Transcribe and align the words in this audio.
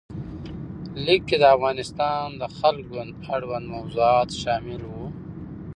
لیک 1.05 1.21
کې 1.29 1.37
د 1.39 1.43
افغانستان 1.55 2.25
د 2.41 2.43
خلق 2.57 2.83
ګوند 2.93 3.13
اړوند 3.35 3.65
موضوعات 3.75 4.29
شامل 4.41 4.81
وو. 4.87 5.05